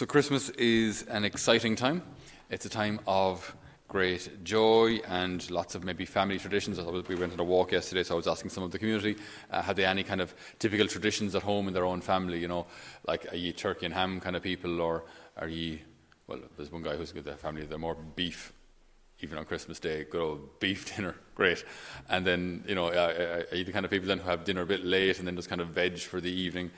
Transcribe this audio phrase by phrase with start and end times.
[0.00, 2.00] So, Christmas is an exciting time.
[2.48, 3.54] It's a time of
[3.86, 6.80] great joy and lots of maybe family traditions.
[6.80, 9.16] We went on a walk yesterday, so I was asking some of the community,
[9.50, 12.38] uh, have they any kind of typical traditions at home in their own family?
[12.38, 12.66] You know,
[13.06, 15.04] like are you turkey and ham kind of people, or
[15.36, 15.80] are you,
[16.26, 18.54] well, there's one guy who's got their family, they're more beef,
[19.20, 21.62] even on Christmas Day, good old beef dinner, great.
[22.08, 24.62] And then, you know, uh, are you the kind of people then who have dinner
[24.62, 26.70] a bit late and then just kind of veg for the evening?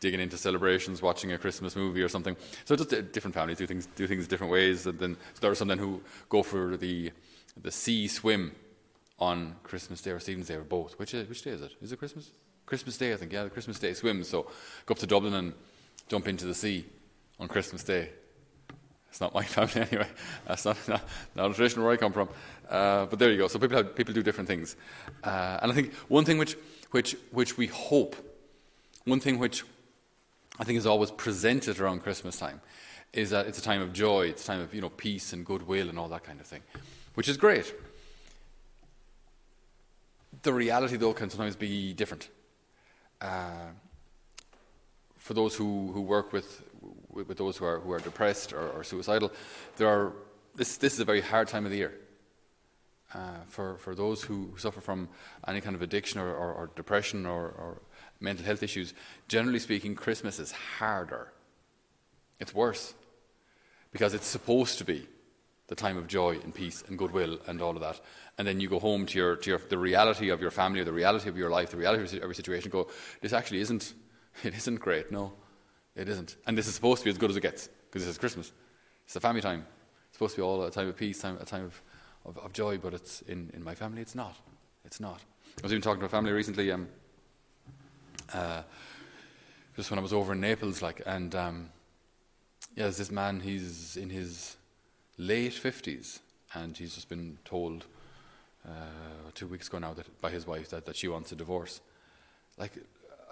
[0.00, 2.36] Digging into celebrations, watching a Christmas movie or something.
[2.64, 4.86] So just different families do things do things different ways.
[4.86, 7.12] And then so there are some then who go for the
[7.60, 8.52] the sea swim
[9.18, 10.98] on Christmas Day or Stephen's Day or both.
[10.98, 11.72] Which which day is it?
[11.80, 12.30] Is it Christmas?
[12.66, 13.32] Christmas Day, I think.
[13.32, 14.24] Yeah, the Christmas Day swim.
[14.24, 14.42] So
[14.84, 15.54] go up to Dublin and
[16.08, 16.84] jump into the sea
[17.38, 18.10] on Christmas Day.
[19.08, 20.08] It's not my family anyway.
[20.46, 22.28] That's not, not, not a tradition where I come from.
[22.68, 23.48] Uh, but there you go.
[23.48, 24.76] So people have, people do different things,
[25.22, 26.56] uh, and I think one thing which
[26.90, 28.16] which which we hope,
[29.04, 29.62] one thing which
[30.58, 32.60] I think is always presented around Christmas time
[33.12, 35.44] is that it's a time of joy, it's a time of you know peace and
[35.44, 36.62] goodwill and all that kind of thing,
[37.14, 37.74] which is great.
[40.42, 42.28] The reality, though, can sometimes be different.
[43.20, 43.70] Uh,
[45.16, 46.62] for those who, who work with,
[47.10, 49.32] with, with those who are who are depressed or, or, suicidal,
[49.76, 50.12] there are
[50.54, 51.94] this this is a very hard time of the year.
[53.16, 55.08] Uh, for for those who suffer from
[55.48, 57.80] any kind of addiction or, or, or depression or, or
[58.20, 58.92] mental health issues,
[59.26, 61.32] generally speaking, Christmas is harder.
[62.38, 62.92] It's worse
[63.90, 65.08] because it's supposed to be
[65.68, 68.00] the time of joy and peace and goodwill and all of that.
[68.36, 70.92] And then you go home to, your, to your, the reality of your family, the
[70.92, 72.70] reality of your life, the reality of every situation.
[72.70, 72.88] Go,
[73.20, 73.94] this actually isn't.
[74.44, 75.10] It isn't great.
[75.10, 75.32] No,
[75.94, 76.36] it isn't.
[76.46, 78.52] And this is supposed to be as good as it gets because this is Christmas.
[79.06, 79.64] It's the family time.
[80.08, 81.82] It's supposed to be all a time of peace, time, a time of,
[82.26, 82.76] of, of joy.
[82.76, 84.36] But it's in, in my family, it's not.
[84.84, 85.20] It's not.
[85.58, 86.70] I was even talking to a family recently.
[86.70, 86.88] Um,
[88.32, 88.62] uh,
[89.76, 91.70] just when I was over in Naples, like, and um,
[92.74, 93.40] yeah, there's this man.
[93.40, 94.56] He's in his
[95.18, 96.20] late fifties,
[96.54, 97.86] and he's just been told
[98.66, 98.70] uh,
[99.34, 101.80] two weeks ago now that by his wife that, that she wants a divorce.
[102.58, 102.72] Like,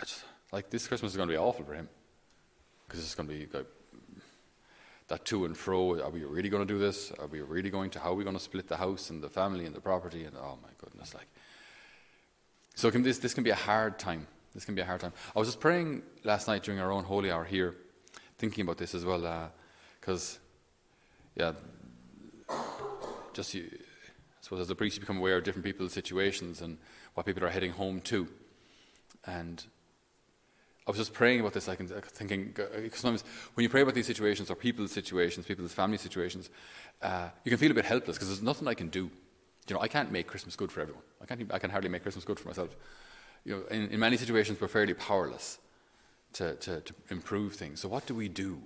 [0.00, 1.88] just, like this Christmas is going to be awful for him
[2.86, 3.66] because it's going to be like,
[5.12, 6.00] that to and fro.
[6.00, 7.12] Are we really going to do this?
[7.20, 7.98] Are we really going to?
[8.00, 10.24] How are we going to split the house and the family and the property?
[10.24, 11.28] And oh my goodness, like.
[12.74, 15.12] So can this this can be a hard time this can be a hard time.
[15.34, 17.74] I was just praying last night during our own holy hour here,
[18.38, 19.50] thinking about this as well,
[20.00, 20.38] because,
[21.38, 21.52] uh,
[22.50, 22.56] yeah,
[23.32, 26.76] just you, I suppose as a priest, you become aware of different people's situations and
[27.14, 28.28] what people are heading home to.
[29.24, 29.64] And
[30.86, 32.56] I was just praying about this, like, thinking,
[32.92, 33.22] sometimes
[33.54, 36.50] when you pray about these situations or people's situations, people's family situations,
[37.02, 39.10] uh, you can feel a bit helpless because there's nothing I can do.
[39.68, 41.04] You know, I can't make Christmas good for everyone.
[41.20, 42.76] I, can't, I can hardly make Christmas good for myself
[43.44, 45.58] you know, in, in many situations, we're fairly powerless
[46.34, 47.80] to, to, to improve things.
[47.80, 48.58] So, what do we do?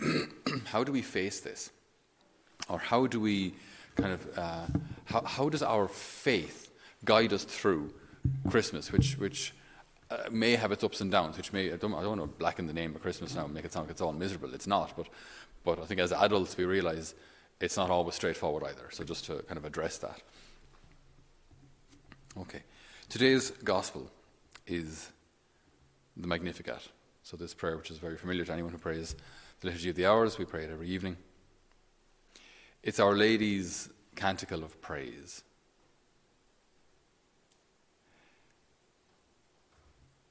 [0.66, 1.70] how do we face this?
[2.68, 3.54] Or how do we
[3.96, 4.66] kind of, uh,
[5.06, 6.70] how, how does our faith
[7.04, 7.92] guide us through
[8.48, 9.52] Christmas, which, which
[10.12, 12.38] uh, may have its ups and downs, which may, I don't, I don't want to
[12.38, 14.52] blacken the name of Christmas now and make it sound like it's all miserable.
[14.52, 15.06] It's not, but,
[15.64, 17.14] but I think as adults we realize
[17.60, 18.88] it's not always straightforward either.
[18.90, 20.20] So, just to kind of address that.
[22.38, 22.62] Okay.
[23.08, 24.10] Today's gospel
[24.66, 25.10] is
[26.16, 26.88] the Magnificat.
[27.22, 29.14] So, this prayer, which is very familiar to anyone who prays
[29.60, 31.16] the Liturgy of the Hours, we pray it every evening.
[32.82, 35.42] It's Our Lady's canticle of praise.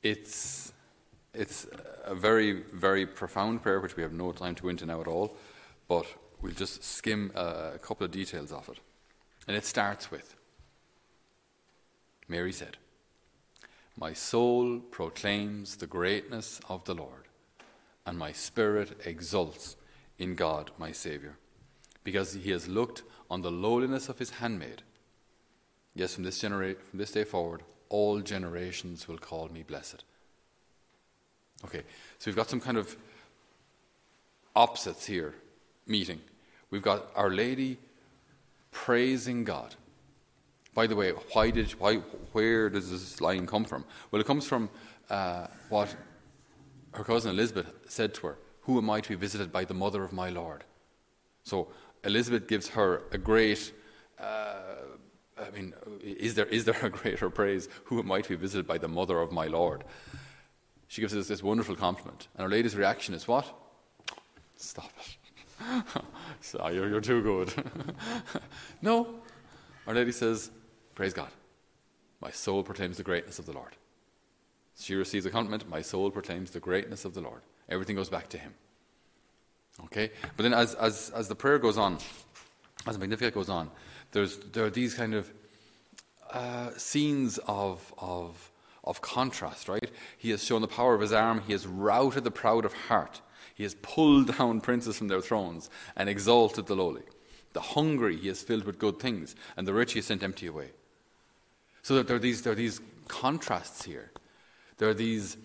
[0.03, 0.73] It's,
[1.33, 1.67] it's
[2.03, 5.07] a very, very profound prayer, which we have no time to go into now at
[5.07, 5.35] all,
[5.87, 6.05] but
[6.41, 8.79] we'll just skim a, couple of details off it.
[9.47, 10.35] And it starts with
[12.27, 12.77] Mary said,
[13.97, 17.27] My soul proclaims the greatness of the Lord,
[18.05, 19.75] and my spirit exults
[20.17, 21.37] in God my Saviour,
[22.03, 24.81] because he has looked on the lowliness of his handmaid.
[25.93, 30.03] Yes, from this, genera- from this day forward, all generations will call me blessed.
[31.65, 31.83] Okay,
[32.17, 32.95] so we've got some kind of
[34.55, 35.35] opposites here
[35.85, 36.19] meeting.
[36.71, 37.77] We've got Our Lady
[38.71, 39.75] praising God.
[40.73, 41.95] By the way, why did why
[42.31, 43.83] where does this line come from?
[44.09, 44.69] Well, it comes from
[45.09, 45.93] uh, what
[46.93, 50.01] her cousin Elizabeth said to her: "Who am I to be visited by the mother
[50.03, 50.63] of my Lord?"
[51.43, 51.67] So
[52.05, 53.73] Elizabeth gives her a great.
[54.17, 54.61] Uh,
[55.41, 57.67] I mean, is there is there a greater praise?
[57.85, 59.83] Who am I to be visited by the mother of my Lord?
[60.87, 63.45] She gives us this wonderful compliment, and Our Lady's reaction is what?
[64.57, 66.03] Stop it!
[66.41, 67.53] so you're, you're too good.
[68.81, 69.15] no,
[69.87, 70.51] Our Lady says,
[70.95, 71.29] Praise God.
[72.19, 73.75] My soul proclaims the greatness of the Lord.
[74.77, 75.67] She receives a compliment.
[75.69, 77.41] My soul proclaims the greatness of the Lord.
[77.69, 78.53] Everything goes back to Him.
[79.85, 80.11] Okay?
[80.35, 81.97] But then as, as, as the prayer goes on,
[82.85, 83.71] as the Magnificat goes on,
[84.11, 85.31] there's, there are these kind of
[86.31, 88.51] uh, scenes of, of,
[88.83, 89.91] of contrast, right?
[90.17, 93.21] He has shown the power of his arm, he has routed the proud of heart,
[93.53, 97.03] he has pulled down princes from their thrones and exalted the lowly.
[97.53, 100.47] The hungry he has filled with good things, and the rich he has sent empty
[100.47, 100.69] away.
[101.81, 104.11] So that there are these, there are these contrasts here.
[104.77, 105.35] There are these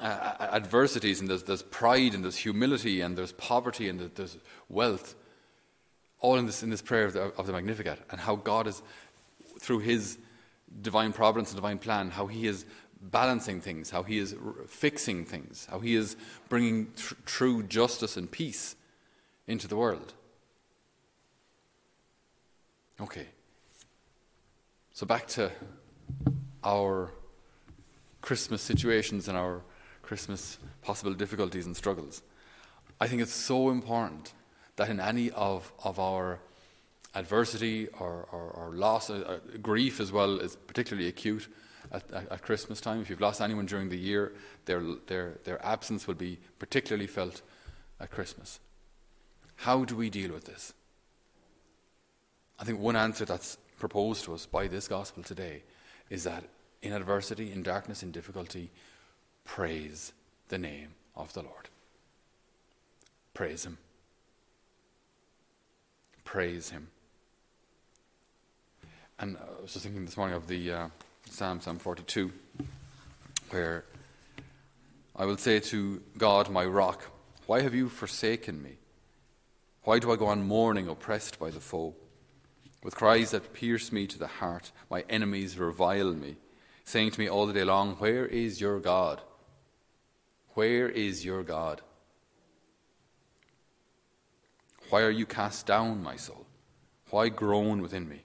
[0.00, 4.36] uh, adversities, and there's, there's pride, and there's humility, and there's poverty, and there's
[4.68, 5.14] wealth,
[6.20, 8.82] all in this, in this prayer of the, of the Magnificat, and how God is,
[9.60, 10.18] through His
[10.82, 12.64] divine providence and divine plan, how He is
[13.00, 16.16] balancing things, how He is r- fixing things, how He is
[16.48, 18.76] bringing tr- true justice and peace
[19.46, 20.14] into the world.
[23.00, 23.26] Okay.
[24.92, 25.52] So back to
[26.64, 27.10] our
[28.22, 29.60] Christmas situations and our
[30.02, 32.22] Christmas possible difficulties and struggles.
[33.00, 34.32] I think it's so important
[34.76, 36.38] that in any of, of our
[37.14, 41.48] adversity or, or, or loss, uh, uh, grief as well is particularly acute
[41.90, 43.00] at, at, at, Christmas time.
[43.00, 44.32] If you've lost anyone during the year,
[44.66, 47.40] their, their, their absence will be particularly felt
[47.98, 48.60] at Christmas.
[49.56, 50.74] How do we deal with this?
[52.58, 55.62] I think one answer that's proposed to us by this gospel today
[56.10, 56.44] is that
[56.82, 58.70] in adversity, in darkness, in difficulty,
[59.44, 60.12] praise
[60.48, 61.68] the name of the Lord.
[63.34, 63.78] Praise Him.
[66.36, 66.88] Praise Him.
[69.18, 70.88] And I was just thinking this morning of the uh,
[71.30, 72.30] Psalm, Psalm 42,
[73.48, 73.86] where
[75.16, 77.04] I will say to God, my rock,
[77.46, 78.72] why have you forsaken me?
[79.84, 81.94] Why do I go on mourning, oppressed by the foe?
[82.84, 86.36] With cries that pierce me to the heart, my enemies revile me,
[86.84, 89.22] saying to me all the day long, Where is your God?
[90.48, 91.80] Where is your God?
[94.90, 96.46] Why are you cast down, my soul?
[97.10, 98.22] Why groan within me?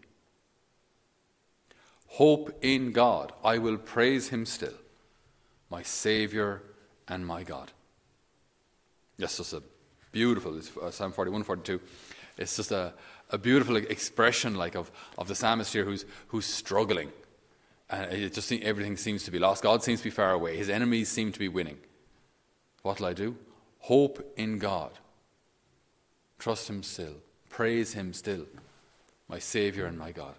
[2.08, 3.32] Hope in God.
[3.44, 4.74] I will praise him still,
[5.70, 6.62] my Saviour
[7.08, 7.72] and my God.
[9.18, 9.64] Yes, just a
[10.12, 11.80] beautiful, it's uh, Psalm 41, 42.
[12.38, 12.94] It's just a,
[13.30, 17.12] a beautiful expression like of, of the psalmist here who's, who's struggling.
[17.90, 19.64] And it just everything seems to be lost.
[19.64, 20.58] God seems to be far away.
[20.58, 21.78] His enemies seem to be winning.
[22.82, 23.36] What will I do?
[23.80, 24.92] Hope in God.
[26.42, 27.14] Trust Him still.
[27.50, 28.48] Praise Him still.
[29.30, 30.34] My Savior and my God.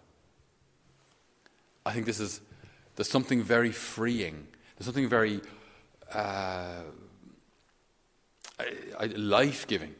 [1.86, 2.40] I think this is,
[2.96, 4.48] there's something very freeing.
[4.76, 5.40] There's something very
[6.12, 6.82] uh,
[9.14, 9.94] life giving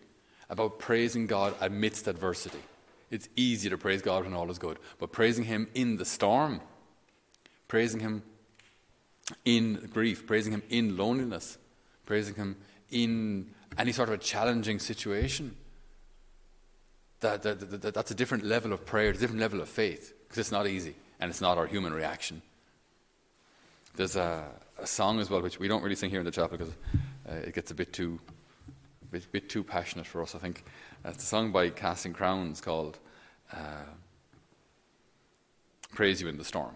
[0.50, 2.58] about praising God amidst adversity.
[3.12, 6.60] It's easy to praise God when all is good, but praising Him in the storm,
[7.68, 8.24] praising Him
[9.44, 11.58] in grief, praising Him in loneliness,
[12.06, 12.56] praising Him
[12.90, 15.54] in any sort of a challenging situation.
[17.22, 20.38] That, that, that, that's a different level of prayer, a different level of faith, because
[20.38, 22.42] it's not easy and it's not our human reaction.
[23.94, 24.44] There's a,
[24.80, 26.74] a song as well, which we don't really sing here in the chapel because
[27.28, 28.18] uh, it gets a bit too,
[29.12, 30.64] bit, bit too passionate for us, I think.
[31.04, 32.98] Uh, it's a song by Casting Crowns called
[33.52, 33.86] uh,
[35.94, 36.74] Praise You in the Storm.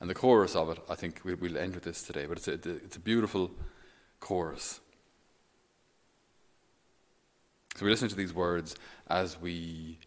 [0.00, 2.48] And the chorus of it, I think we'll, we'll end with this today, but it's
[2.48, 3.50] a, it's a beautiful
[4.20, 4.80] chorus.
[7.74, 8.76] So we listen to these words
[9.08, 9.98] as we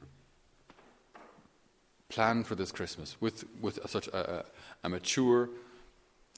[2.10, 4.46] plan for this Christmas with, with a, such a,
[4.84, 5.50] a mature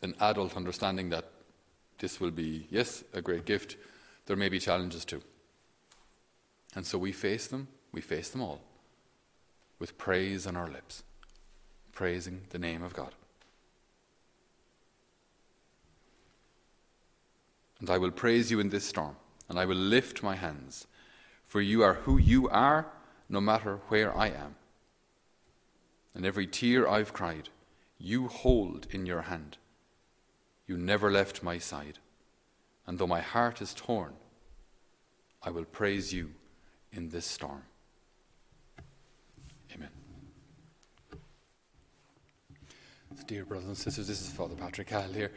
[0.01, 1.25] and adult understanding that
[1.99, 3.77] this will be, yes, a great gift.
[4.25, 5.21] There may be challenges too.
[6.75, 8.61] And so we face them, we face them all
[9.79, 11.03] with praise on our lips,
[11.93, 13.13] praising the name of God.
[17.79, 19.15] And I will praise you in this storm,
[19.47, 20.85] and I will lift my hands,
[21.49, 22.85] for you are who you are,
[23.27, 24.55] no matter where I am.
[26.13, 27.49] And every tear I've cried,
[27.97, 29.57] you hold in your hand.
[30.67, 31.97] You never left my side.
[32.85, 34.13] And though my heart is torn,
[35.41, 36.29] I will praise you
[36.91, 37.63] in this storm.
[39.73, 39.89] Amen.
[43.08, 45.31] So dear brothers and sisters, this is Father Patrick Cahill here.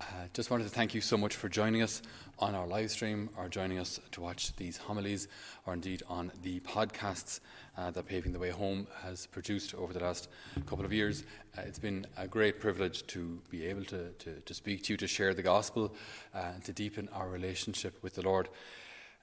[0.00, 2.02] Uh, just wanted to thank you so much for joining us
[2.38, 5.28] on our live stream or joining us to watch these homilies
[5.66, 7.40] or indeed on the podcasts
[7.76, 10.28] uh, that Paving the Way Home has produced over the last
[10.66, 11.24] couple of years.
[11.56, 14.96] Uh, it's been a great privilege to be able to, to, to speak to you,
[14.96, 15.94] to share the gospel,
[16.34, 18.48] uh, and to deepen our relationship with the Lord.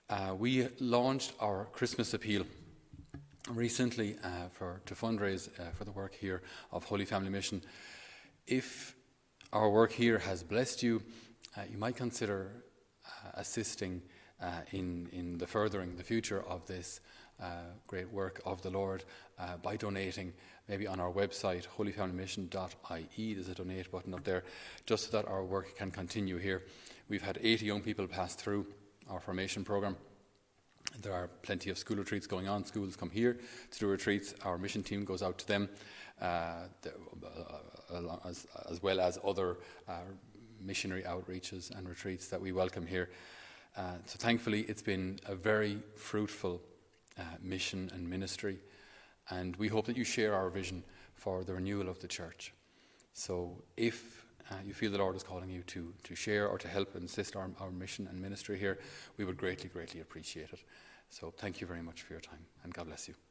[0.10, 2.46] Uh, we launched our Christmas appeal
[3.50, 6.42] recently uh, for, to fundraise for the work here
[6.72, 7.62] of Holy Family Mission.
[8.48, 8.96] If
[9.52, 11.02] our work here has blessed you,
[11.58, 12.52] uh, you might consider
[13.06, 14.04] uh, assisting
[14.42, 17.00] uh, in, in the furthering the future of this
[17.42, 17.48] uh,
[17.88, 19.04] great work of the Lord
[19.40, 20.32] uh, by donating
[20.68, 23.34] maybe on our website, holyfamilymission.ie.
[23.34, 24.44] There's a donate button up there,
[24.86, 26.64] just so that our work can continue here.
[27.10, 28.68] We've had 80 young people pass through
[29.10, 29.98] our formation program.
[31.02, 32.64] There are plenty of school retreats going on.
[32.66, 33.38] Schools come here
[33.72, 34.34] to do retreats.
[34.44, 35.70] Our mission team goes out to them,
[36.22, 37.75] uh, the, uh,
[38.26, 40.00] as, as, well as other uh,
[40.62, 43.10] missionary outreaches and retreats that we welcome here.
[43.78, 46.62] Uh, so thankfully, it's been a very fruitful
[47.20, 48.60] uh, mission and ministry,
[49.30, 52.54] and we hope that you share our vision for the renewal of the church.
[53.14, 56.68] So if uh, you feel the Lord is calling you to, to share or to
[56.68, 58.80] help and assist our, our mission and ministry here,
[59.18, 60.64] we would greatly, greatly appreciate it.
[61.10, 63.25] So thank you very much for your time, and God bless you.